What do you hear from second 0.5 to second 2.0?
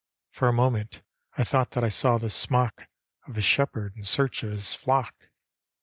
moment I thought that I